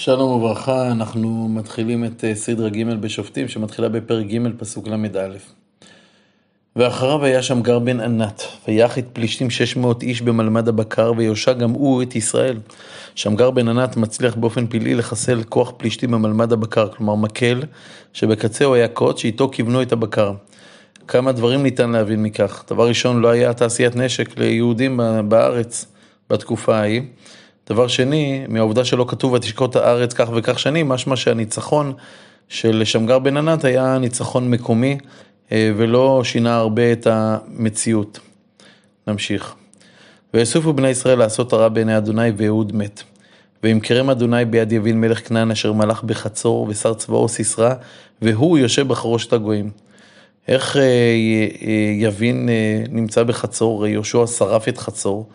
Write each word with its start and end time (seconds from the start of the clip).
שלום 0.00 0.30
וברכה, 0.30 0.86
אנחנו 0.86 1.48
מתחילים 1.48 2.04
את 2.04 2.24
אה, 2.24 2.34
סדרה 2.34 2.68
ג' 2.68 2.94
בשופטים 3.00 3.48
שמתחילה 3.48 3.88
בפרק 3.88 4.26
ג' 4.26 4.38
פסוק 4.58 4.88
ל"א. 4.88 5.28
ואחריו 6.76 7.24
היה 7.24 7.42
שם 7.42 7.62
גר 7.62 7.78
בן 7.78 8.00
ענת, 8.00 8.42
ויח 8.68 8.98
את 8.98 9.04
פלישתים 9.12 9.50
שש 9.50 9.76
מאות 9.76 10.02
איש 10.02 10.22
במלמד 10.22 10.68
הבקר, 10.68 11.12
ויושע 11.16 11.52
גם 11.52 11.70
הוא 11.70 12.02
את 12.02 12.16
ישראל. 12.16 12.58
שמגר 13.14 13.50
בן 13.50 13.68
ענת 13.68 13.96
מצליח 13.96 14.34
באופן 14.34 14.66
פלאי 14.66 14.94
לחסל 14.94 15.42
כוח 15.48 15.72
פלישתים 15.76 16.10
במלמד 16.10 16.52
הבקר, 16.52 16.88
כלומר 16.88 17.14
מקל, 17.14 17.62
שבקצהו 18.12 18.74
היה 18.74 18.88
קוד 18.88 19.18
שאיתו 19.18 19.48
כיוונו 19.48 19.82
את 19.82 19.92
הבקר. 19.92 20.32
כמה 21.08 21.32
דברים 21.32 21.62
ניתן 21.62 21.90
להבין 21.90 22.22
מכך. 22.22 22.64
דבר 22.70 22.88
ראשון, 22.88 23.20
לא 23.20 23.28
היה 23.28 23.52
תעשיית 23.52 23.96
נשק 23.96 24.38
ליהודים 24.38 25.00
בארץ 25.28 25.86
בתקופה 26.30 26.76
ההיא. 26.76 27.02
דבר 27.68 27.88
שני, 27.88 28.44
מהעובדה 28.48 28.84
שלא 28.84 29.04
כתוב 29.08 29.32
ותשקוט 29.32 29.76
הארץ 29.76 30.12
כך 30.12 30.28
וכך 30.34 30.58
שנים, 30.58 30.88
משמע 30.88 31.16
שהניצחון 31.16 31.92
של 32.48 32.82
שמגר 32.84 33.18
בן 33.18 33.36
ענת 33.36 33.64
היה 33.64 33.98
ניצחון 33.98 34.50
מקומי 34.50 34.98
אה, 35.52 35.72
ולא 35.76 36.20
שינה 36.24 36.56
הרבה 36.56 36.92
את 36.92 37.06
המציאות. 37.06 38.20
נמשיך. 39.06 39.54
ויאספו 40.34 40.72
בני 40.72 40.88
ישראל 40.88 41.18
לעשות 41.18 41.52
הרע 41.52 41.68
בעיני 41.68 41.96
אדוני 41.96 42.30
ואהוד 42.36 42.76
מת. 42.76 43.02
וימכרם 43.62 44.10
אדוני 44.10 44.44
ביד 44.44 44.72
יבין 44.72 45.00
מלך 45.00 45.28
כנען 45.28 45.50
אשר 45.50 45.72
מלך 45.72 46.02
בחצור 46.02 46.66
ושר 46.70 46.94
צבאו 46.94 47.28
סיסרא 47.28 47.74
והוא 48.22 48.58
יושב 48.58 48.88
בחרושת 48.88 49.32
הגויים. 49.32 49.70
איך 50.48 50.76
אה, 50.76 50.82
אה, 50.82 51.92
יבין 51.98 52.48
נמצא 52.88 53.22
בחצור, 53.22 53.86
יהושע 53.86 54.26
שרף 54.26 54.68
את 54.68 54.78
חצור 54.78 55.28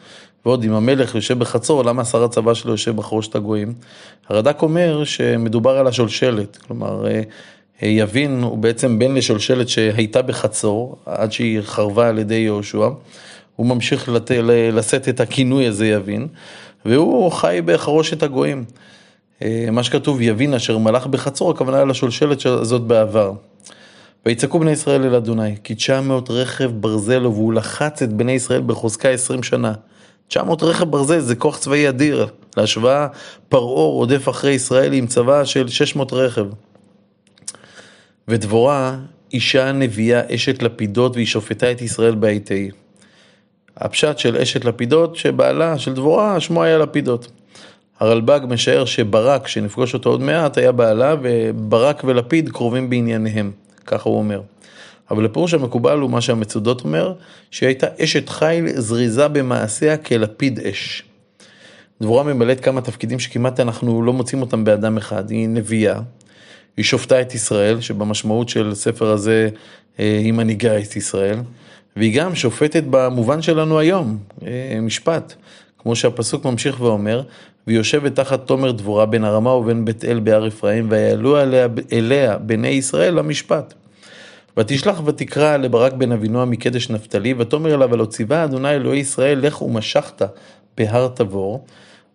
ועוד 0.45 0.63
אם 0.63 0.73
המלך 0.73 1.15
יושב 1.15 1.39
בחצור, 1.39 1.83
למה 1.85 2.05
שר 2.05 2.23
הצבא 2.23 2.53
שלו 2.53 2.71
יושב 2.71 2.95
בחרושת 2.95 3.35
הגויים? 3.35 3.73
הרד"ק 4.29 4.61
אומר 4.61 5.03
שמדובר 5.03 5.77
על 5.77 5.87
השולשלת, 5.87 6.57
כלומר 6.57 7.07
אה, 7.07 7.21
אה, 7.83 7.87
יבין 7.87 8.43
הוא 8.43 8.57
בעצם 8.57 8.99
בן 8.99 9.13
לשולשלת 9.15 9.69
שהייתה 9.69 10.21
בחצור 10.21 10.97
עד 11.05 11.31
שהיא 11.31 11.61
חרבה 11.61 12.09
על 12.09 12.19
ידי 12.19 12.35
יהושע, 12.35 12.89
הוא 13.55 13.67
ממשיך 13.67 14.09
לת... 14.09 14.31
לשאת 14.73 15.09
את 15.09 15.19
הכינוי 15.19 15.67
הזה 15.67 15.87
יבין, 15.87 16.27
והוא 16.85 17.31
חי 17.31 17.59
בחרושת 17.65 18.23
הגויים. 18.23 18.65
אה, 19.41 19.67
מה 19.71 19.83
שכתוב 19.83 20.21
יבין 20.21 20.53
אשר 20.53 20.77
מלך 20.77 21.07
בחצור, 21.07 21.51
הכוונה 21.51 21.85
לשולשלת 21.85 22.45
הזאת 22.45 22.81
בעבר. 22.81 23.33
ויצעקו 24.25 24.59
בני 24.59 24.71
ישראל 24.71 25.03
אל 25.03 25.15
אדוני, 25.15 25.55
כי 25.63 25.75
תשע 25.75 26.01
מאות 26.01 26.31
רכב 26.31 26.71
ברזל 26.73 27.27
והוא 27.27 27.53
לחץ 27.53 28.01
את 28.01 28.13
בני 28.13 28.31
ישראל 28.31 28.61
בחוזקה 28.61 29.09
עשרים 29.09 29.43
שנה. 29.43 29.73
900 30.27 30.63
רכב 30.63 30.89
ברזל 30.89 31.19
זה 31.19 31.35
כוח 31.35 31.57
צבאי 31.57 31.89
אדיר. 31.89 32.27
להשוואה, 32.57 33.07
פרעה 33.49 33.85
רודף 33.85 34.29
אחרי 34.29 34.51
ישראל 34.51 34.93
עם 34.93 35.07
צבא 35.07 35.45
של 35.45 35.67
600 35.67 36.13
רכב. 36.13 36.45
ודבורה, 38.27 38.97
אישה 39.33 39.71
נביאה 39.71 40.35
אשת 40.35 40.63
לפידות 40.63 41.15
והיא 41.15 41.25
שופטה 41.25 41.71
את 41.71 41.81
ישראל 41.81 42.15
בעת 42.15 42.51
ההיא. 42.51 42.71
הפשט 43.77 44.17
של 44.17 44.37
אשת 44.37 44.65
לפידות 44.65 45.15
שבעלה 45.15 45.77
של 45.77 45.93
דבורה 45.93 46.39
שמו 46.39 46.63
היה 46.63 46.77
לפידות. 46.77 47.27
הרלב"ג 47.99 48.39
משער 48.49 48.85
שברק, 48.85 49.47
שנפגוש 49.47 49.93
אותו 49.93 50.09
עוד 50.09 50.21
מעט, 50.21 50.57
היה 50.57 50.71
בעלה 50.71 51.15
וברק 51.21 52.03
ולפיד 52.05 52.49
קרובים 52.49 52.89
בענייניהם, 52.89 53.51
ככה 53.85 54.09
הוא 54.09 54.17
אומר. 54.17 54.41
אבל 55.11 55.25
הפירוש 55.25 55.53
המקובל 55.53 55.99
הוא 55.99 56.09
מה 56.09 56.21
שהמצודות 56.21 56.83
אומר, 56.83 57.13
שהיא 57.51 57.67
הייתה 57.67 57.87
אשת 57.99 58.29
חיל 58.29 58.67
זריזה 58.75 59.27
במעשיה 59.27 59.97
כלפיד 59.97 60.59
אש. 60.59 61.03
דבורה 62.01 62.23
ממלאת 62.23 62.59
כמה 62.59 62.81
תפקידים 62.81 63.19
שכמעט 63.19 63.59
אנחנו 63.59 64.01
לא 64.01 64.13
מוצאים 64.13 64.41
אותם 64.41 64.63
באדם 64.63 64.97
אחד. 64.97 65.29
היא 65.29 65.49
נביאה, 65.49 65.99
היא 66.77 66.85
שופטה 66.85 67.21
את 67.21 67.35
ישראל, 67.35 67.81
שבמשמעות 67.81 68.49
של 68.49 68.75
ספר 68.75 69.07
הזה 69.11 69.49
אה, 69.99 70.19
היא 70.23 70.33
מנהיגה 70.33 70.79
את 70.79 70.95
ישראל, 70.95 71.37
והיא 71.95 72.15
גם 72.15 72.35
שופטת 72.35 72.83
במובן 72.89 73.41
שלנו 73.41 73.79
היום, 73.79 74.17
אה, 74.45 74.79
משפט. 74.81 75.33
כמו 75.79 75.95
שהפסוק 75.95 76.45
ממשיך 76.45 76.81
ואומר, 76.81 77.23
והיא 77.67 77.77
יושבת 77.77 78.15
תחת 78.15 78.47
תומר 78.47 78.71
דבורה 78.71 79.05
בין 79.05 79.23
הרמה 79.23 79.49
ובין 79.49 79.85
בית 79.85 80.05
אל 80.05 80.19
בהר 80.19 80.47
אפרים, 80.47 80.87
ויעלו 80.89 81.41
אליה, 81.41 81.67
אליה 81.93 82.37
בני 82.37 82.67
ישראל 82.67 83.13
למשפט. 83.13 83.73
ותשלח 84.57 85.01
ותקרא 85.05 85.57
לברק 85.57 85.93
בן 85.93 86.11
אבינועם 86.11 86.49
מקדש 86.49 86.89
נפתלי, 86.89 87.33
ותאמר 87.37 87.73
אליו, 87.73 87.93
הלא 87.93 88.05
ציווה 88.05 88.43
אדוני 88.43 88.69
אלוהי 88.69 88.99
ישראל, 88.99 89.39
לך 89.39 89.61
ומשכת 89.61 90.21
בהר 90.77 91.07
תבור, 91.07 91.65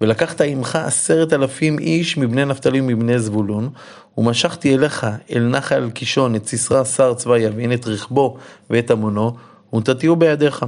ולקחת 0.01 0.41
עמך 0.41 0.77
עשרת 0.77 1.33
אלפים 1.33 1.79
איש 1.79 2.19
מבני 2.19 2.45
נפתלי 2.45 2.81
ומבני 2.81 3.19
זבולון, 3.19 3.71
ומשכתי 4.19 4.75
אליך 4.75 5.07
אל 5.33 5.43
נחל 5.43 5.91
קישון 5.91 6.35
את 6.35 6.47
סיסרא 6.47 6.85
שר 6.85 7.15
צבא 7.15 7.39
יבין, 7.39 7.73
את 7.73 7.87
רכבו 7.87 8.37
ואת 8.71 8.91
המונו, 8.91 9.33
ונתתיהו 9.73 10.17
בידיך. 10.17 10.65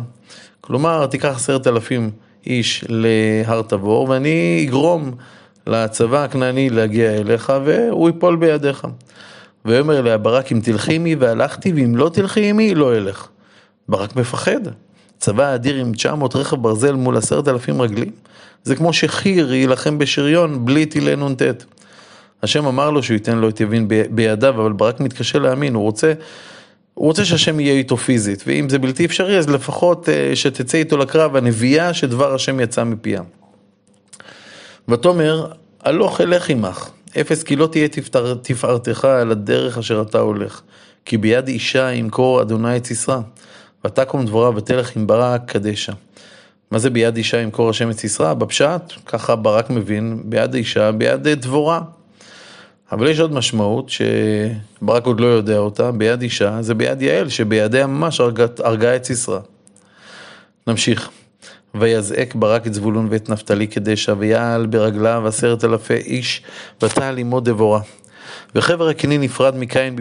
כלומר, 0.61 1.07
תיקח 1.07 1.37
עשרת 1.37 1.67
אלפים 1.67 2.11
איש 2.47 2.85
להר 2.89 3.63
תבור, 3.63 4.09
ואני 4.09 4.65
אגרום 4.69 5.11
לצבא 5.67 6.25
הכנעני 6.25 6.71
להגיע 6.71 7.11
אליך, 7.11 7.53
והוא 7.65 8.09
ייפול 8.09 8.37
בידיך. 8.37 8.87
ויאמר 9.65 9.98
אליה 9.98 10.19
ברק 10.19 10.53
אם 10.53 10.60
תלכי 10.62 10.94
עמי 10.94 11.15
והלכתי 11.15 11.72
ואם 11.72 11.97
לא 11.97 12.10
תלכי 12.12 12.50
עמי 12.50 12.75
לא 12.75 12.97
אלך. 12.97 13.28
ברק 13.88 14.16
מפחד. 14.16 14.60
צבא 15.19 15.54
אדיר 15.54 15.76
עם 15.76 15.93
900 15.93 16.37
רכב 16.37 16.56
ברזל 16.56 16.94
מול 16.94 17.16
עשרת 17.16 17.48
אלפים 17.48 17.82
רגלים. 17.82 18.10
זה 18.65 18.76
כמו 18.76 18.93
שחי"ר 18.93 19.53
יילחם 19.53 19.98
בשריון 19.98 20.65
בלי 20.65 20.87
טילי 20.87 21.16
נ"ט. 21.16 21.43
השם 22.43 22.66
אמר 22.66 22.91
לו 22.91 23.03
שהוא 23.03 23.15
ייתן 23.15 23.38
לו 23.38 23.48
את 23.48 23.60
יבין 23.60 23.88
בידיו, 24.10 24.54
אבל 24.62 24.72
ברק 24.72 25.00
מתקשה 25.00 25.38
להאמין, 25.38 25.75
הוא 25.75 25.82
רוצה, 25.82 26.12
הוא 26.94 27.06
רוצה 27.06 27.25
שהשם 27.25 27.60
יהיה 27.60 27.72
איתו 27.72 27.97
פיזית, 27.97 28.44
ואם 28.47 28.69
זה 28.69 28.78
בלתי 28.78 29.04
אפשרי 29.04 29.38
אז 29.38 29.48
לפחות 29.48 30.09
אה, 30.09 30.37
שתצא 30.37 30.78
איתו 30.78 30.97
לקרב 30.97 31.37
הנביאה 31.37 31.94
שדבר 31.94 32.34
השם 32.34 32.60
יצא 32.60 32.84
מפיה. 32.84 33.22
ותאמר, 34.88 35.47
הלוך 35.81 36.21
אלך 36.21 36.50
עמך. 36.50 36.91
אפס 37.21 37.43
כי 37.43 37.56
לא 37.56 37.66
תהיה 37.66 37.88
תפארתך 38.43 39.04
על 39.04 39.31
הדרך 39.31 39.78
אשר 39.78 40.03
אתה 40.03 40.19
הולך. 40.19 40.60
כי 41.04 41.16
ביד 41.16 41.48
אישה 41.48 41.93
ימכור 41.93 42.43
אדוני 42.43 42.76
את 42.76 42.87
סיסרא. 42.87 43.21
ותקום 43.84 44.26
דבורה 44.26 44.50
ותלך 44.56 44.97
עם 44.97 45.06
ברק 45.06 45.41
קדשה. 45.47 45.93
מה 46.71 46.78
זה 46.78 46.91
ביד 46.91 47.16
אישה 47.16 47.41
ימכור 47.41 47.71
השם 47.71 47.91
את 47.91 47.98
סיסרא? 47.98 48.34
בפשט, 48.34 48.82
ככה 49.06 49.37
ברק 49.37 49.71
מבין, 49.71 50.22
ביד 50.25 50.54
אישה, 50.54 50.93
ביד 50.93 51.28
דבורה. 51.28 51.81
אבל 52.93 53.09
יש 53.09 53.21
עוד 53.21 53.32
משמעות 53.32 53.91
שברק 53.91 55.06
עוד 55.06 55.21
לא 55.21 55.27
יודע 55.27 55.59
אותה, 55.59 55.92
ביד 55.92 56.22
אישה, 56.22 56.62
זה 56.62 56.75
ביד 56.75 57.03
יעל, 57.03 57.28
שבידיה 57.28 57.87
ממש 57.87 58.21
הרגה 58.59 58.97
את 58.97 59.04
סיסרא. 59.04 59.38
נמשיך. 60.66 61.10
ויזעק 61.75 62.35
ברק 62.35 62.67
את 62.67 62.75
זבולון 62.75 63.09
ואת 63.11 63.29
נפתלי 63.29 63.67
קדשה, 63.67 64.13
ויעל 64.19 64.67
ברגליו 64.67 65.23
עשרת 65.27 65.65
אלפי 65.65 65.95
איש, 65.95 66.43
ותעל 66.83 67.19
עמו 67.19 67.41
דבורה. 67.41 67.81
וחבר 68.55 68.89
הקיני 68.89 69.19
נפרד 69.19 69.57
מקין 69.57 69.97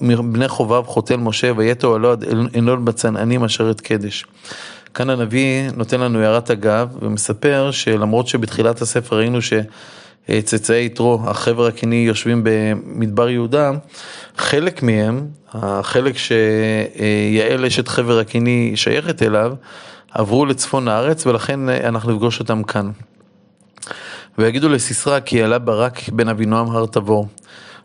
מבני 0.00 0.48
חובב 0.48 0.82
חותל 0.86 1.16
משה, 1.16 1.52
ויתו 1.56 1.86
אוהלו 1.88 2.12
עד 2.12 2.24
ענון 2.52 2.84
בצנענים 2.84 3.44
אשר 3.44 3.70
את 3.70 3.80
קדש. 3.80 4.26
כאן 4.94 5.10
הנביא 5.10 5.70
נותן 5.76 6.00
לנו 6.00 6.20
הערת 6.20 6.50
אגב, 6.50 6.88
ומספר 7.02 7.70
שלמרות 7.70 8.28
שבתחילת 8.28 8.82
הספר 8.82 9.16
ראינו 9.16 9.38
שצאצאי 9.42 10.84
יתרו, 10.84 11.20
החבר 11.24 11.66
הקיני 11.66 12.04
יושבים 12.06 12.40
במדבר 12.44 13.28
יהודה, 13.28 13.70
חלק 14.36 14.82
מהם, 14.82 15.26
החלק 15.52 16.14
שיעל 16.18 17.64
אשת 17.66 17.88
חבר 17.88 18.18
הקיני 18.18 18.72
שייכת 18.74 19.22
אליו, 19.22 19.52
עברו 20.10 20.46
לצפון 20.46 20.88
הארץ 20.88 21.26
ולכן 21.26 21.68
אה, 21.68 21.88
אנחנו 21.88 22.12
נפגוש 22.12 22.40
אותם 22.40 22.62
כאן. 22.62 22.90
ויגידו 24.38 24.68
לסיסרא 24.68 25.20
כי 25.20 25.42
עלה 25.42 25.58
ברק 25.58 26.08
בן 26.08 26.28
אבינועם 26.28 26.70
הר 26.70 26.86
תבור. 26.86 27.28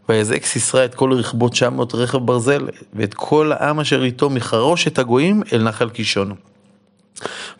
ויזעק 0.09 0.45
סיסרא 0.45 0.85
את 0.85 0.95
כל 0.95 1.13
רכבו 1.13 1.49
תשע 1.49 1.69
מאות 1.69 1.95
רכב 1.95 2.17
ברזל, 2.17 2.67
ואת 2.93 3.13
כל 3.13 3.51
העם 3.51 3.79
אשר 3.79 4.03
איתו 4.03 4.29
מחרושת 4.29 4.99
הגויים 4.99 5.43
אל 5.53 5.63
נחל 5.63 5.89
קישון. 5.89 6.33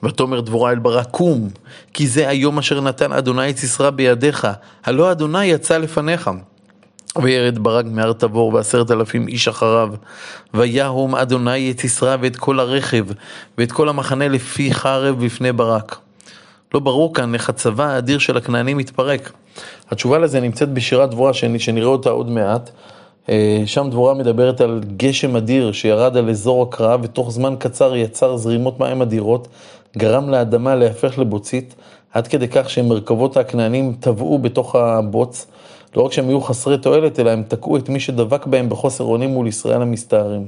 ותאמר 0.04 0.42
דבורה 0.42 0.72
אל 0.72 0.80
ברק 0.80 1.08
קום, 1.12 1.50
כי 1.94 2.08
זה 2.08 2.30
היום 2.30 2.58
אשר 2.58 2.82
נתן 2.82 3.12
אדוני 3.14 3.50
את 3.50 3.58
סיסרא 3.58 3.90
בידיך, 3.90 4.48
הלא 4.86 5.12
אדוני 5.12 5.46
יצא 5.46 5.78
לפניך. 5.78 6.30
וירד 7.24 7.60
ברק 7.60 7.86
מהר 7.86 8.14
תבור 8.14 8.54
ועשרת 8.54 8.92
אלפים 8.92 9.28
איש 9.28 9.48
אחריו. 9.48 9.90
ויהום 10.54 11.16
אדוני 11.16 11.72
את 11.72 11.80
סיסרא 11.80 12.18
ואת 12.22 12.36
כל 12.36 12.60
הרכב 12.60 13.06
ואת 13.58 13.72
כל 13.72 13.90
המחנה 13.90 14.28
לפי 14.28 14.74
חרב 14.74 15.26
בפני 15.26 15.52
ברק. 15.52 15.98
לא 16.74 16.80
ברור 16.80 17.14
כאן 17.14 17.34
איך 17.34 17.50
הצבא 17.50 17.86
האדיר 17.86 18.20
של 18.20 18.38
הכנענים 18.38 18.78
מתפרק. 18.78 19.32
התשובה 19.92 20.20
לזה 20.20 20.40
נמצאת 20.40 20.74
בשירת 20.74 21.10
דבורה 21.10 21.32
שנראה 21.34 21.88
אותה 21.88 22.10
עוד 22.10 22.30
מעט. 22.30 22.70
אה, 23.30 23.64
שם 23.66 23.88
דבורה 23.92 24.14
מדברת 24.14 24.62
על 24.62 24.82
גשם 24.98 25.36
אדיר 25.36 25.72
שירד 25.72 26.18
על 26.18 26.30
אזור 26.30 26.64
הקרב 26.64 27.00
ותוך 27.04 27.32
זמן 27.32 27.56
קצר 27.60 27.96
יצר 27.96 28.38
זרימות 28.38 28.80
מים 28.80 29.02
אדירות, 29.02 29.48
גרם 29.98 30.30
לאדמה 30.30 30.76
להפך 30.76 31.20
לבוצית, 31.20 31.76
עד 32.14 32.28
כדי 32.28 32.48
כך 32.48 32.70
שמרכבות 32.70 33.38
הכנענים 33.38 33.94
טבעו 34.00 34.40
בתוך 34.40 34.76
הבוץ, 34.76 35.48
לא 35.96 36.02
רק 36.02 36.12
שהם 36.12 36.30
היו 36.30 36.42
חסרי 36.42 36.78
תועלת, 36.78 37.20
אלא 37.20 37.30
הם 37.30 37.44
תקעו 37.48 37.78
את 37.78 37.90
מי 37.90 38.00
שדבק 38.00 38.46
בהם 38.46 38.70
בחוסר 38.70 39.04
אונים 39.04 39.30
מול 39.30 39.48
ישראל 39.48 39.82
המסתערים. 39.82 40.48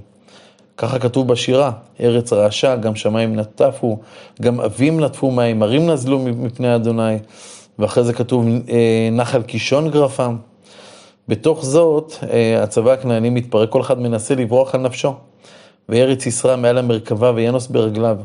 ככה 0.77 0.99
כתוב 0.99 1.27
בשירה, 1.27 1.71
ארץ 1.99 2.33
רעשה, 2.33 2.75
גם 2.75 2.95
שמיים 2.95 3.35
נטפו, 3.35 3.97
גם 4.41 4.61
אבים 4.61 4.99
נטפו 4.99 5.31
מים, 5.31 5.63
ערים 5.63 5.89
נזלו 5.89 6.19
מפני 6.19 6.75
אדוני, 6.75 7.17
ואחרי 7.79 8.03
זה 8.03 8.13
כתוב 8.13 8.45
אה, 8.45 9.09
נחל 9.11 9.41
קישון 9.41 9.89
גרפם. 9.89 10.35
בתוך 11.27 11.65
זאת, 11.65 12.13
אה, 12.31 12.63
הצבא 12.63 12.91
הכנעני 12.91 13.29
מתפרק, 13.29 13.69
כל 13.69 13.81
אחד 13.81 13.99
מנסה 13.99 14.35
לברוח 14.35 14.75
על 14.75 14.81
נפשו. 14.81 15.13
וארץ 15.89 16.25
ישרה 16.25 16.55
מעל 16.55 16.77
המרכבה 16.77 17.31
וינוס 17.35 17.67
ברגליו. 17.67 18.17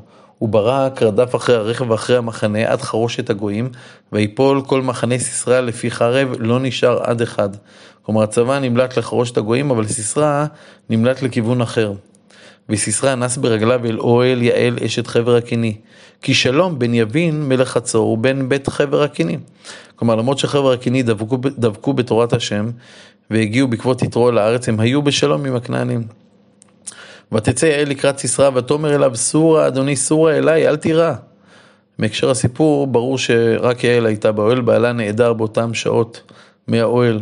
וברק 0.43 1.03
רדף 1.03 1.35
אחרי 1.35 1.56
הרכב 1.56 1.91
ואחרי 1.91 2.17
המחנה 2.17 2.73
עד 2.73 2.83
חרושת 2.83 3.31
הגויים, 3.31 3.69
ויפול 4.12 4.62
כל 4.67 4.83
מחנה 4.83 5.19
סיסרא 5.19 5.61
לפי 5.61 5.91
חרב, 5.91 6.35
לא 6.39 6.61
נשאר 6.61 7.03
עד 7.03 7.23
אחד. 7.23 7.49
כלומר, 8.03 8.23
הצבא 8.23 8.59
נמלט 8.59 8.99
לחרושת 8.99 9.37
הגויים, 9.37 9.71
אבל 9.71 9.87
סיסרא 9.87 10.47
נמלט 10.91 11.23
לכיוון 11.23 11.61
אחר. 11.61 11.93
וסיסרא 12.69 13.15
נס 13.15 13.37
ברגליו 13.37 13.87
אל 13.87 13.99
אוהל 13.99 14.43
יעל 14.43 14.79
אשת 14.87 15.06
חבר 15.06 15.37
הקיני. 15.37 15.77
כי 16.23 16.35
שלום 16.35 16.79
בן 16.79 16.95
יבין 16.95 17.49
מלך 17.49 17.69
חצור 17.69 18.09
ובן 18.09 18.49
בית 18.49 18.69
חבר 18.69 19.03
הקיני. 19.03 19.38
כלומר, 19.97 20.15
למרות 20.15 20.38
שחבר 20.38 20.73
הקיני 20.73 21.03
דבקו, 21.03 21.37
דבקו 21.59 21.93
בתורת 21.93 22.33
השם, 22.33 22.71
והגיעו 23.31 23.69
בעקבות 23.69 24.03
יתרו 24.03 24.31
לארץ, 24.31 24.69
הם 24.69 24.81
היו 24.81 25.03
בשלום 25.03 25.45
עם 25.45 25.56
הכנענים. 25.56 26.22
ותצא 27.34 27.67
יעל 27.67 27.88
לקראת 27.88 28.19
סיסרא 28.19 28.50
ותאמר 28.55 28.94
אליו 28.94 29.17
סורה 29.17 29.67
אדוני 29.67 29.96
סורה 29.96 30.38
אליי 30.38 30.69
אל 30.69 30.76
תירא. 30.76 31.12
מהקשר 31.99 32.31
הסיפור 32.31 32.87
ברור 32.87 33.19
שרק 33.19 33.84
יעל 33.84 34.06
הייתה 34.06 34.32
באוהל, 34.32 34.61
בעלה 34.61 34.93
נעדר 34.93 35.32
באותם 35.32 35.75
שעות 35.75 36.32
מהאוהל. 36.69 37.20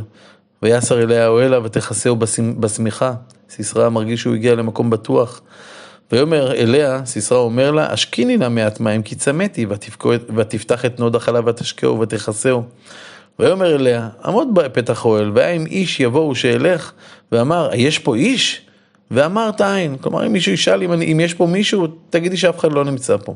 ויסר 0.63 1.03
אליה 1.03 1.29
אוהלה 1.29 1.65
ותכסהו 1.65 2.17
בשמיכה. 2.61 3.13
סיסרא 3.51 3.89
מרגיש 3.89 4.21
שהוא 4.21 4.35
הגיע 4.35 4.55
למקום 4.55 4.91
בטוח. 4.91 5.41
ויאמר 6.13 6.55
אליה, 6.55 7.01
סיסרא 7.05 7.39
אומר 7.39 7.71
לה, 7.71 7.93
השקיני 7.93 8.37
לה 8.37 8.49
מעט 8.49 8.81
מים 8.81 9.03
כי 9.03 9.15
צמאתי, 9.15 9.67
ותפתח 10.37 10.85
את 10.85 11.01
נוד 11.01 11.17
החלב 11.17 11.47
ותשקהו 11.47 12.01
ותכסהו. 12.01 12.63
ויאמר 13.39 13.75
אליה, 13.75 14.09
עמוד 14.25 14.49
בפתח 14.55 15.05
אוהל, 15.05 15.33
והיה 15.35 15.51
אם 15.51 15.67
איש 15.67 16.01
יבואו 16.01 16.35
שאלך, 16.35 16.93
ואמר, 17.33 17.71
יש 17.75 17.99
פה 17.99 18.15
איש? 18.15 18.70
ואמרת 19.11 19.61
אין. 19.61 19.97
כלומר, 19.97 20.27
אם 20.27 20.33
מישהו 20.33 20.53
ישאל 20.53 20.83
אם, 20.83 20.93
אם 20.93 21.21
יש 21.21 21.35
פה 21.35 21.47
מישהו, 21.47 21.87
תגידי 22.11 22.37
שאף 22.37 22.59
אחד 22.59 22.73
לא 22.73 22.85
נמצא 22.85 23.17
פה. 23.17 23.35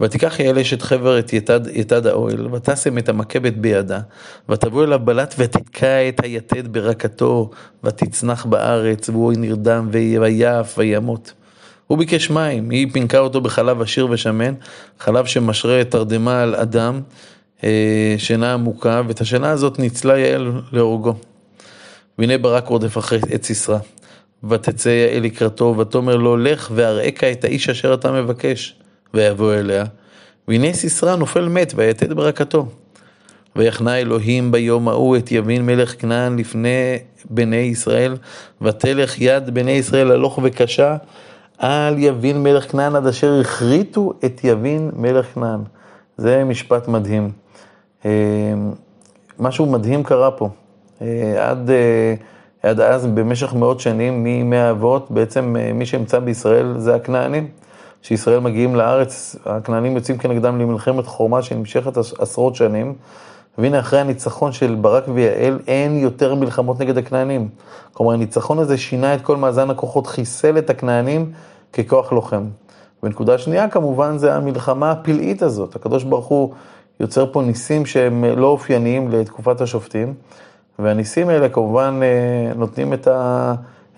ותיקח 0.00 0.40
יעל 0.40 0.58
אשת 0.58 0.82
חבר 0.82 1.18
את 1.18 1.32
יתד, 1.32 1.60
יתד 1.72 2.06
האוהל, 2.06 2.54
ותשם 2.54 2.98
את 2.98 3.08
המכבת 3.08 3.52
בידה, 3.52 4.00
ותבוא 4.48 4.84
אליו 4.84 5.00
בלט 5.04 5.34
ותתקע 5.38 6.08
את 6.08 6.24
היתד 6.24 6.68
ברקתו, 6.68 7.50
ותצנח 7.84 8.44
בארץ, 8.44 9.08
והוא 9.08 9.32
נרדם 9.36 9.88
ויעף 9.92 10.78
וימות. 10.78 11.32
הוא 11.86 11.98
ביקש 11.98 12.30
מים, 12.30 12.70
היא 12.70 12.86
פינקה 12.92 13.18
אותו 13.18 13.40
בחלב 13.40 13.82
עשיר 13.82 14.08
ושמן, 14.10 14.54
חלב 15.00 15.26
שמשרה 15.26 15.84
תרדמה 15.84 16.42
על 16.42 16.54
אדם, 16.54 17.00
אה, 17.64 18.14
שינה 18.18 18.54
עמוקה, 18.54 19.02
ואת 19.08 19.20
השינה 19.20 19.50
הזאת 19.50 19.78
ניצלה 19.78 20.18
יעל 20.18 20.52
להורגו. 20.72 21.14
והנה 22.18 22.38
ברק 22.38 22.68
רודף 22.68 22.98
אחרי 22.98 23.20
את 23.34 23.44
סיסרא. 23.44 23.78
ותצא 24.48 24.88
יעל 24.88 25.22
לקראתו, 25.22 25.74
ותאמר 25.78 26.16
לו, 26.16 26.36
לך 26.36 26.70
ואראך 26.74 27.24
את 27.24 27.44
האיש 27.44 27.68
אשר 27.68 27.94
אתה 27.94 28.12
מבקש. 28.12 28.76
ויבוא 29.14 29.54
אליה, 29.54 29.84
והנה 30.48 30.72
סיסרא 30.72 31.16
נופל 31.16 31.48
מת, 31.48 31.72
ויתד 31.76 32.12
ברקתו. 32.12 32.66
ויחנה 33.56 33.98
אלוהים 33.98 34.52
ביום 34.52 34.88
ההוא 34.88 35.16
את 35.16 35.32
יבין 35.32 35.66
מלך 35.66 36.00
כנען 36.00 36.38
לפני 36.38 36.98
בני 37.30 37.56
ישראל, 37.56 38.16
ותלך 38.62 39.20
יד 39.20 39.54
בני 39.54 39.70
ישראל 39.70 40.10
הלוך 40.10 40.40
וקשה 40.42 40.96
על 41.58 41.94
יבין 41.98 42.42
מלך 42.42 42.70
כנען 42.70 42.96
עד 42.96 43.06
אשר 43.06 43.40
הכריתו 43.40 44.12
את 44.24 44.40
יבין 44.44 44.90
מלך 44.96 45.26
כנען. 45.34 45.60
זה 46.16 46.44
משפט 46.44 46.88
מדהים. 46.88 47.30
אה, 48.04 48.10
משהו 49.38 49.66
מדהים 49.66 50.02
קרה 50.02 50.30
פה. 50.30 50.48
אה, 51.02 51.50
עד... 51.50 51.70
אה, 52.64 52.70
עד 52.70 52.80
אז, 52.80 53.06
במשך 53.06 53.54
מאות 53.54 53.80
שנים, 53.80 54.24
מימי 54.24 54.56
האבות, 54.56 55.10
בעצם 55.10 55.56
אה, 55.56 55.72
מי 55.72 55.86
שנמצא 55.86 56.18
בישראל 56.18 56.74
זה 56.78 56.94
הכנענים. 56.94 57.48
כשישראל 58.02 58.38
מגיעים 58.38 58.76
לארץ, 58.76 59.36
הכנענים 59.46 59.96
יוצאים 59.96 60.18
כנגדם 60.18 60.60
למלחמת 60.60 61.06
חורמה 61.06 61.42
שנמשכת 61.42 61.96
עשרות 61.96 62.54
שנים, 62.54 62.94
והנה 63.58 63.78
אחרי 63.78 64.00
הניצחון 64.00 64.52
של 64.52 64.74
ברק 64.74 65.04
ויעל, 65.14 65.58
אין 65.66 65.98
יותר 65.98 66.34
מלחמות 66.34 66.80
נגד 66.80 66.98
הכנענים. 66.98 67.48
כלומר, 67.92 68.12
הניצחון 68.12 68.58
הזה 68.58 68.78
שינה 68.78 69.14
את 69.14 69.20
כל 69.20 69.36
מאזן 69.36 69.70
הכוחות, 69.70 70.06
חיסל 70.06 70.58
את 70.58 70.70
הכנענים 70.70 71.32
ככוח 71.72 72.12
לוחם. 72.12 72.44
ונקודה 73.02 73.38
שנייה 73.38 73.68
כמובן 73.68 74.18
זה 74.18 74.34
המלחמה 74.34 74.90
הפלאית 74.90 75.42
הזאת. 75.42 75.76
הקדוש 75.76 76.04
ברוך 76.04 76.26
הוא 76.26 76.52
יוצר 77.00 77.32
פה 77.32 77.42
ניסים 77.42 77.86
שהם 77.86 78.24
לא 78.24 78.46
אופייניים 78.46 79.10
לתקופת 79.10 79.60
השופטים. 79.60 80.14
והניסים 80.78 81.28
האלה 81.28 81.48
כמובן 81.48 82.00
אה, 82.02 82.54
נותנים 82.54 82.92
את 82.92 83.08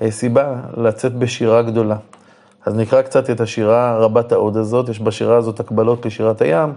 הסיבה 0.01 0.55
לצאת 0.77 1.15
בשירה 1.15 1.63
גדולה. 1.63 1.97
אז 2.67 2.77
נקרא 2.77 3.03
קצת 3.03 3.31
את 3.31 3.41
השירה 3.41 3.97
רבת 3.99 4.33
ההוד 4.33 4.57
הזאת, 4.57 4.89
יש 4.89 5.01
בשירה 5.01 5.37
הזאת 5.37 5.61
הקבלות 5.61 6.07
לשירת 6.07 6.43
הים, 6.43 6.73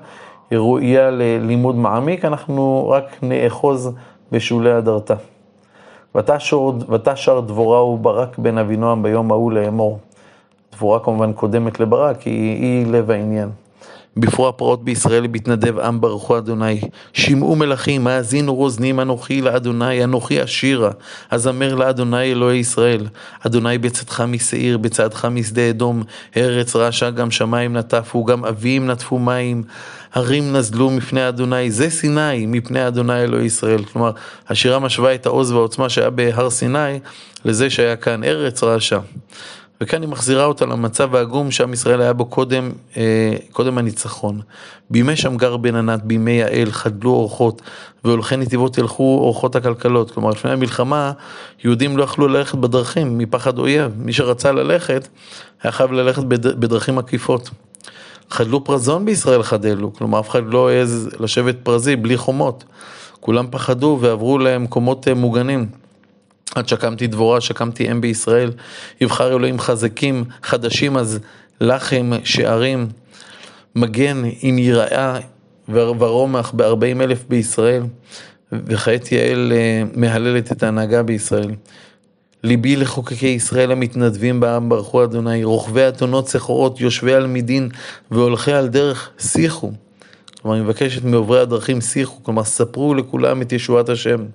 היא 0.52 0.60
ראויה 0.60 1.12
ללימוד 1.12 1.76
מעמיק, 1.76 2.26
אנחנו 2.26 2.90
רק 2.90 3.18
נאחוז 3.22 3.92
בשולי 4.32 4.72
הדרתה. 4.72 5.16
ותשר 6.90 7.40
דבורה 7.40 7.84
וברק 7.84 8.38
בן 8.38 8.58
אבינועם 8.58 9.04
ביום 9.04 9.32
ההוא 9.32 9.52
לאמור. 9.52 10.00
דבורה 10.72 11.00
כמובן 11.00 11.34
קודמת 11.34 11.80
לברק, 11.80 12.22
היא, 12.22 12.62
היא 12.62 12.88
לב 12.88 13.12
העניין. 13.12 13.50
בפרוע 14.18 14.52
פרעות 14.52 14.84
בישראל 14.84 15.28
בהתנדב 15.28 15.80
עם 15.80 16.02
ברכו 16.02 16.38
אדוני. 16.38 16.82
שמעו 17.14 17.56
מלכים, 17.56 18.08
האזינו 18.08 18.56
רוזנים 18.56 19.00
אנוכי 19.00 19.42
לאדוני, 19.42 20.04
אנוכי 20.04 20.44
אשירה. 20.44 20.92
אזמר 21.30 21.76
לאדוני 21.76 22.32
אלוהי 22.32 22.58
ישראל. 22.58 23.08
אדוני 23.46 23.78
בצאתך 23.78 24.24
משעיר, 24.28 24.78
בצעדך 24.78 25.26
משדה 25.26 25.70
אדום. 25.70 26.04
ארץ 26.38 26.76
רעשה 26.76 27.10
גם 27.10 27.32
שמיים 27.32 27.78
נטפו, 27.78 28.26
גם 28.26 28.46
אבים 28.46 28.92
נטפו 28.92 29.20
מים. 29.20 29.64
הרים 30.14 30.54
נזלו 30.54 30.90
מפני 30.90 31.28
אדוני, 31.28 31.72
זה 31.72 31.90
סיני 31.90 32.46
מפני 32.46 32.88
אדוני 32.88 33.24
אלוהי 33.24 33.46
ישראל. 33.46 33.84
כלומר, 33.84 34.12
השירה 34.50 34.80
משווה 34.80 35.16
את 35.16 35.26
העוז 35.26 35.52
והעוצמה 35.52 35.90
שהיה 35.90 36.10
בהר 36.10 36.50
סיני 36.50 37.00
לזה 37.46 37.70
שהיה 37.70 37.96
כאן 37.96 38.24
ארץ 38.24 38.64
רעשה. 38.64 39.00
וכאן 39.82 40.02
היא 40.02 40.10
מחזירה 40.10 40.46
אותה 40.46 40.66
למצב 40.66 41.16
העגום 41.16 41.52
שעם 41.52 41.74
ישראל 41.74 42.02
היה 42.02 42.14
בו 42.14 42.26
קודם, 42.26 42.72
אה, 42.98 43.36
קודם 43.52 43.78
הניצחון. 43.78 44.42
בימי 44.90 45.16
שמגר 45.16 45.58
בן 45.58 45.76
ענת, 45.76 46.04
בימי 46.04 46.32
יעל, 46.32 46.72
חדלו 46.72 47.12
אורחות, 47.12 47.62
והולכי 48.04 48.38
נתיבות 48.38 48.78
ילכו 48.78 49.20
אורחות 49.22 49.56
הכלכלות. 49.56 50.12
כלומר, 50.12 50.30
לפני 50.30 50.52
המלחמה, 50.52 51.12
יהודים 51.64 51.98
לא 51.98 52.04
יכלו 52.04 52.28
ללכת 52.28 52.56
בדרכים 52.56 53.18
מפחד 53.18 53.58
אויב. 53.58 53.92
מי 53.98 54.14
שרצה 54.14 54.52
ללכת, 54.52 55.08
היה 55.64 55.72
חייב 55.72 55.92
ללכת 55.92 56.24
בדרכים 56.24 56.98
עקיפות. 56.98 57.50
חדלו 58.30 58.64
פרזון 58.64 59.06
בישראל 59.06 59.44
חדלו, 59.44 59.94
כלומר 59.94 60.20
אף 60.20 60.30
אחד 60.30 60.42
לא 60.46 60.70
העז 60.70 61.10
לשבת 61.20 61.56
פרזי 61.64 61.96
בלי 61.96 62.18
חומות. 62.18 62.64
כולם 63.20 63.46
פחדו 63.52 63.98
ועברו 64.02 64.38
למקומות 64.38 65.08
אה, 65.08 65.14
מוגנים. 65.14 65.68
עד 66.56 66.68
שקמתי 66.68 67.08
דבורה, 67.08 67.42
שקמתי 67.42 67.92
אם 67.92 68.02
בישראל, 68.02 68.52
יבחר 69.02 69.36
אלוהים 69.36 69.60
חזקים, 69.60 70.24
חדשים 70.44 70.98
אז 70.98 71.20
לחם, 71.62 72.12
שערים, 72.24 72.88
מגן 73.76 74.24
עם 74.42 74.60
יראה 74.60 75.20
ורומח 75.70 76.52
בארבעים 76.52 77.02
אלף 77.02 77.26
בישראל, 77.30 77.84
וכעת 78.52 79.12
יעל 79.12 79.54
אה, 79.56 79.84
מהללת 79.96 80.52
את 80.52 80.64
ההנהגה 80.64 81.04
בישראל. 81.04 81.52
ליבי 82.44 82.76
לחוקקי 82.76 83.28
ישראל 83.28 83.72
המתנדבים 83.72 84.40
בעם 84.40 84.70
ברכו 84.70 85.04
אדוני, 85.04 85.44
רוכבי 85.44 85.88
אתונות 85.88 86.28
סחורות, 86.28 86.82
יושבי 86.82 87.14
על 87.14 87.28
מדין 87.28 87.70
והולכי 88.12 88.52
על 88.52 88.68
דרך, 88.68 89.10
שיחו. 89.20 89.72
כלומר, 90.42 90.58
אני 90.58 90.64
מבקשת 90.64 91.04
מעוברי 91.04 91.40
הדרכים 91.40 91.82
שיחו, 91.82 92.24
כלומר, 92.24 92.44
ספרו 92.44 92.94
לכולם 92.94 93.42
את 93.42 93.52
ישועת 93.52 93.90
השם. 93.90 94.26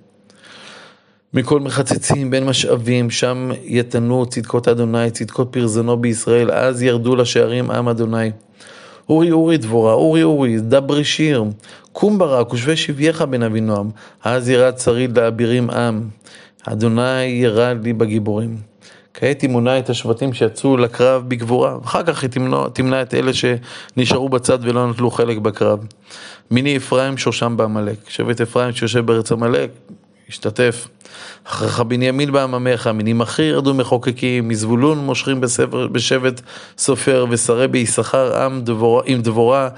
מכל 1.35 1.61
מחצצים 1.61 2.31
בין 2.31 2.47
משאבים, 2.47 3.11
שם 3.11 3.51
יתנו 3.65 4.27
צדקות 4.27 4.69
אדוני, 4.69 5.11
צדקות 5.11 5.49
פרזנו 5.53 5.97
בישראל, 5.97 6.51
אז 6.51 6.83
ירדו 6.83 7.17
לשערים 7.17 7.71
עם 7.71 7.89
אדוני. 7.89 8.31
אורי 9.09 9.31
אורי 9.31 9.57
דבורה, 9.57 9.93
אורי 9.93 10.23
אורי, 10.23 10.57
דברי 10.61 11.05
שיר, 11.05 11.45
קום 11.93 12.19
ברק 12.19 12.53
ושווה 12.53 12.77
שבייך 12.77 13.23
בן 13.23 13.43
אבינועם, 13.43 13.91
אז 14.25 14.49
ירד 14.49 14.79
שריד 14.79 15.19
לאבירים 15.19 15.71
עם, 15.71 16.03
אדוני 16.65 17.23
ירד 17.23 17.77
לי 17.83 17.93
בגיבורים. 17.93 18.57
כעת 19.15 19.41
היא 19.41 19.51
מונה 19.51 19.79
את 19.79 19.91
השבטים 19.91 20.33
שיצאו 20.33 20.77
לקרב 20.77 21.29
בגבורה, 21.29 21.77
אחר 21.85 22.03
כך 22.03 22.23
היא 22.23 22.31
תמנע, 22.31 22.69
תמנע 22.73 23.03
את 23.03 23.15
אלה 23.15 23.33
שנשארו 23.33 24.29
בצד 24.29 24.59
ולא 24.63 24.91
נטלו 24.91 25.11
חלק 25.11 25.39
בקרב. 25.39 25.87
מיני 26.51 26.77
אפרים 26.77 27.19
שושם 27.19 27.57
בעמלק, 27.57 27.97
שבט 28.09 28.41
אפרים 28.41 28.73
שיושב 28.73 29.07
בארץ 29.07 29.33
עמלק, 29.33 29.71
השתתף. 30.33 30.89
אחריך 31.45 31.81
בנימין 31.81 32.33
בעממיך, 32.33 32.87
מיני 32.87 33.13
מחיר 33.13 33.45
ירדו 33.45 33.75
מחוקקים, 33.75 34.49
מזבולון 34.49 34.99
מושכים 34.99 35.41
בספר, 35.41 35.87
בשבט 35.87 36.41
סופר, 36.79 37.27
ושרי 37.31 37.69
ביששכר 37.69 38.43
עם 38.43 38.61
דבורה, 38.65 39.03
עם 39.07 39.23
דבורה, 39.23 39.69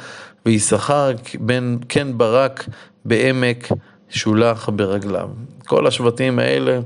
ויששכר 0.47 1.11
בן 1.41 1.77
כן 1.89 2.19
ברק 2.19 2.69
בעמק 3.05 3.69
שולח 4.11 4.69
ברגליו. 4.69 5.29
כל 5.67 5.87
השבטים 5.87 6.39
האלה 6.39 6.79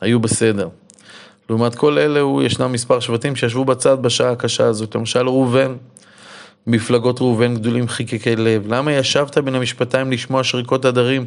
היו 0.00 0.20
בסדר. 0.20 0.68
לעומת 1.50 1.74
כל 1.74 1.98
אלו, 1.98 2.42
ישנם 2.42 2.72
מספר 2.72 3.00
שבטים 3.00 3.36
שישבו 3.36 3.64
בצד 3.64 4.02
בשעה 4.02 4.30
הקשה 4.30 4.64
הזאת. 4.66 4.94
למשל 4.94 5.28
ראובן, 5.28 5.74
מפלגות 6.66 7.20
ראובן 7.20 7.54
גדולים 7.54 7.88
חיקקי 7.88 8.36
לב. 8.36 8.72
למה 8.74 8.92
ישבת 8.92 9.38
בין 9.38 9.54
המשפטיים 9.54 10.12
לשמוע 10.12 10.44
שריקות 10.44 10.84
הדרים? 10.84 11.26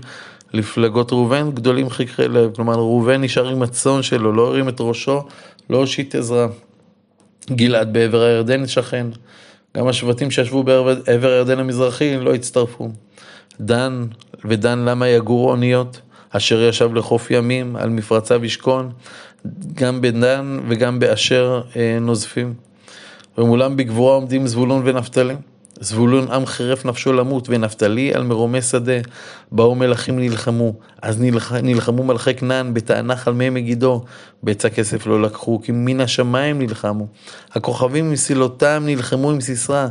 לפלגות 0.54 1.12
ראובן 1.12 1.51
גדולים 1.51 1.89
חיקקי 1.89 2.27
לב. 2.27 2.56
כלומר, 2.56 2.74
ראובן 2.74 3.22
נשאר 3.22 3.48
עם 3.48 3.62
הצאן 3.63 4.01
שלו, 4.01 4.34
לא 4.34 4.48
הרים 4.48 4.70
את 4.70 4.75
ראשו, 4.80 5.24
לא 5.70 5.77
הושיט 5.77 6.16
עזרה. 6.16 6.48
גלעד 7.50 7.94
בעבר 7.94 8.22
הירדן 8.22 8.68
שכן. 8.68 9.08
גם 9.77 9.88
השבטים 9.88 10.32
שישבו 10.32 10.63
בעבר 10.63 10.96
הירדן 11.08 11.60
המזרחי 11.60 12.18
לא 12.18 12.34
הצטרפו. 12.34 12.89
דן, 13.62 14.06
ודן 14.46 14.80
למה 14.80 15.08
יגורו 15.08 15.50
אוניות? 15.50 16.01
אשר 16.30 16.62
ישב 16.62 16.94
לחוף 16.94 17.32
ימים, 17.32 17.75
על 17.75 17.89
מפרציו 17.89 18.46
ישכון, 18.46 18.92
גם 19.74 20.01
בדן 20.01 20.60
וגם 20.68 21.00
באשר 21.00 21.62
אה, 21.75 21.98
נוזפים. 22.01 22.54
ומולם 23.38 23.77
בגבורה 23.77 24.13
עומדים 24.13 24.48
זבולון 24.48 24.82
ונפתלי. 24.86 25.36
זבולון 25.79 26.31
עם 26.31 26.46
חירף 26.46 26.86
נפשו 26.86 27.13
למות, 27.13 27.48
ונפתלי 27.50 28.13
על 28.13 28.24
מרומי 28.24 28.62
שדה. 28.62 29.00
באו 29.51 29.75
מלכים 29.75 30.19
נלחמו, 30.19 30.74
אז 31.01 31.22
נלח, 31.22 31.53
נלחמו 31.53 32.03
מלכי 32.03 32.34
כנען 32.34 32.74
בתענך 32.74 33.27
על 33.27 33.34
מי 33.34 33.50
מגידו, 33.50 34.03
בצע 34.43 34.69
כסף 34.69 35.07
לא 35.07 35.22
לקחו, 35.22 35.62
כי 35.63 35.72
מן 35.75 36.01
השמיים 36.01 36.60
נלחמו. 36.60 37.07
הכוכבים 37.51 38.12
מסילותם 38.12 38.84
נלחמו 38.86 39.31
עם 39.31 39.41
סיסרא. 39.41 39.88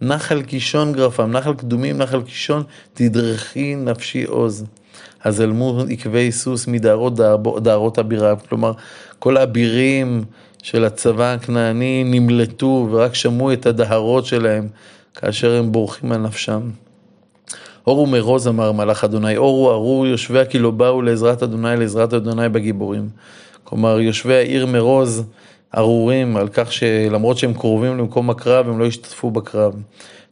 נחל 0.00 0.42
קישון 0.42 0.92
גרפם, 0.92 1.30
נחל 1.30 1.54
קדומים, 1.54 1.98
נחל 1.98 2.22
קישון, 2.22 2.62
תדרכי 2.94 3.74
נפשי 3.76 4.24
עוז. 4.24 4.64
אז 5.24 5.40
אלמו 5.40 5.82
עקבי 5.90 6.32
סוס 6.32 6.66
מדהרות 6.66 7.14
דהרות 7.62 7.98
אביריו, 7.98 8.38
כלומר 8.48 8.72
כל 9.18 9.36
האבירים 9.36 10.24
של 10.62 10.84
הצבא 10.84 11.32
הכנעני 11.32 12.04
נמלטו 12.04 12.88
ורק 12.90 13.14
שמעו 13.14 13.52
את 13.52 13.66
הדהרות 13.66 14.26
שלהם 14.26 14.68
כאשר 15.16 15.52
הם 15.52 15.72
בורחים 15.72 16.12
על 16.12 16.20
נפשם. 16.20 16.60
אורו 17.86 18.06
מרוז 18.06 18.48
אמר 18.48 18.72
מלאך 18.72 19.04
אדוני, 19.04 19.36
אורו 19.36 19.70
ארו 19.70 20.06
יושביה 20.06 20.44
כי 20.44 20.58
לא 20.58 20.70
באו 20.70 21.02
לעזרת 21.02 21.42
אדוני 21.42 21.76
לעזרת 21.76 22.14
אדוני 22.14 22.48
בגיבורים. 22.48 23.08
כלומר 23.64 24.00
יושבי 24.00 24.34
העיר 24.34 24.66
מרוז 24.66 25.24
ארורים 25.76 26.36
על 26.36 26.48
כך 26.48 26.72
שלמרות 26.72 27.38
שהם 27.38 27.54
קרובים 27.54 27.98
למקום 27.98 28.30
הקרב 28.30 28.68
הם 28.68 28.78
לא 28.78 28.86
השתתפו 28.86 29.30
בקרב. 29.30 29.74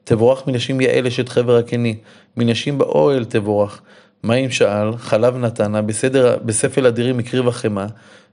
תבורך 0.05 0.47
מנשים 0.47 0.81
יעל 0.81 1.07
אשת 1.07 1.29
חבר 1.29 1.57
הקני, 1.57 1.97
מנשים 2.37 2.79
באוהל 2.79 3.25
תבורך. 3.25 3.81
מים 4.25 4.51
שאל, 4.51 4.97
חלב 4.97 5.37
נתנה, 5.37 5.83
בסדר, 5.83 6.39
בספל 6.45 6.87
אדירים 6.87 7.19
הקריבה 7.19 7.53
חמאה, 7.53 7.87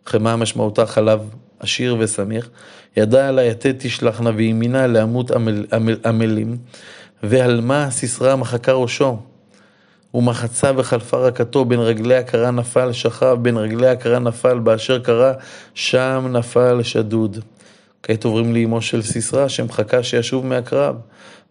חמאה 0.05 0.35
משמעותה 0.35 0.85
חלב 0.85 1.19
עשיר 1.61 1.95
וסמיך, 1.99 2.49
ידה 2.97 3.27
על 3.27 3.39
היתד 3.39 3.73
תשלחנה 3.77 4.31
וימינה 4.35 4.87
לעמות 4.87 5.31
עמל, 5.31 5.65
עמל, 5.73 5.97
עמלים, 6.05 6.57
והלמה 7.23 7.91
סיסרא 7.91 8.35
מחקה 8.35 8.71
ראשו, 8.71 9.17
ומחצה 10.13 10.71
וחלפה 10.77 11.17
רקתו, 11.17 11.65
בין 11.65 11.79
רגלי 11.79 12.15
הקרה 12.15 12.51
נפל 12.51 12.91
שכב, 12.91 13.37
בין 13.41 13.57
רגלי 13.57 13.87
הקרה 13.87 14.19
נפל, 14.19 14.59
באשר 14.59 14.99
קרה, 14.99 15.33
שם 15.73 16.27
נפל 16.31 16.83
שדוד. 16.83 17.39
כעת 18.03 18.23
עוברים 18.23 18.53
לאמו 18.53 18.81
של 18.81 19.01
סיסרא, 19.01 19.47
שמחכה 19.47 20.03
שישוב 20.03 20.45
מהקרב. 20.45 20.95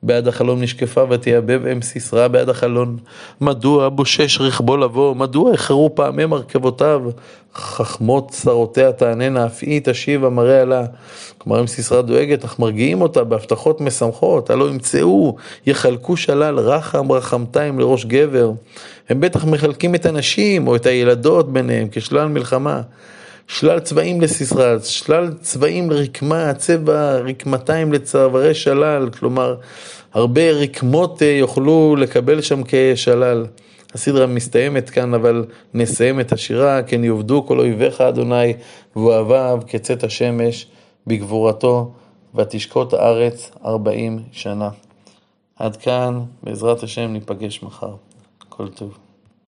בעד 0.02 0.28
החלון 0.28 0.60
נשקפה 0.60 1.04
ותייבב 1.10 1.66
אם 1.66 1.82
סיסרא 1.82 2.28
בעד 2.28 2.48
החלון. 2.48 2.96
מדוע 3.40 3.88
בושש 3.88 4.40
רכבו 4.40 4.76
לבוא? 4.76 5.16
מדוע 5.16 5.52
איחרו 5.52 5.94
פעמי 5.94 6.26
מרכבותיו? 6.26 7.02
חכמות 7.54 8.30
צרותיה 8.30 8.92
תעננה, 8.92 9.46
אף 9.46 9.58
היא 9.62 9.80
תשיב 9.84 10.24
המראה 10.24 10.60
עלה. 10.60 10.84
כלומר, 11.38 11.60
אם 11.60 11.66
סיסרא 11.66 12.02
דואגת, 12.02 12.44
אך 12.44 12.58
מרגיעים 12.58 13.02
אותה 13.02 13.24
בהבטחות 13.24 13.80
משמחות, 13.80 14.50
הלא 14.50 14.68
ימצאו, 14.68 15.36
יחלקו 15.66 16.16
שלל 16.16 16.58
רחם 16.58 17.12
רחמתיים 17.12 17.78
לראש 17.78 18.04
גבר. 18.04 18.52
הם 19.08 19.20
בטח 19.20 19.44
מחלקים 19.44 19.94
את 19.94 20.06
הנשים 20.06 20.66
או 20.66 20.76
את 20.76 20.86
הילדות 20.86 21.52
ביניהם 21.52 21.88
כשלל 21.92 22.28
מלחמה. 22.28 22.80
שלל 23.50 23.80
צבעים 23.80 24.20
לסיסרא, 24.20 24.78
שלל 24.84 25.32
צבעים 25.40 25.90
לרקמה, 25.90 26.54
צבע 26.54 27.16
רקמתיים 27.16 27.92
לצווארי 27.92 28.54
שלל, 28.54 29.10
כלומר, 29.18 29.56
הרבה 30.12 30.50
רקמות 30.52 31.22
אה, 31.22 31.26
יוכלו 31.26 31.96
לקבל 31.96 32.40
שם 32.40 32.62
כשלל. 32.66 33.46
הסדרה 33.94 34.26
מסתיימת 34.26 34.90
כאן, 34.90 35.14
אבל 35.14 35.44
נסיים 35.74 36.20
את 36.20 36.32
השירה, 36.32 36.82
כן 36.82 37.04
יאבדו 37.04 37.46
כל 37.46 37.58
אויביך 37.58 38.00
אדוני, 38.00 38.52
ואוהביו 38.96 39.60
כצאת 39.66 40.04
השמש 40.04 40.66
בגבורתו, 41.06 41.92
ותשקוט 42.34 42.94
הארץ 42.94 43.50
ארבעים 43.64 44.18
שנה. 44.32 44.70
עד 45.56 45.76
כאן, 45.76 46.20
בעזרת 46.42 46.82
השם 46.82 47.12
ניפגש 47.12 47.62
מחר. 47.62 47.94
כל 48.48 48.68
טוב. 48.68 49.09